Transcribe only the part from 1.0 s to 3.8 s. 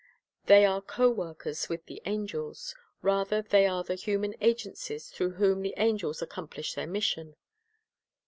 workers with the angels; rather, they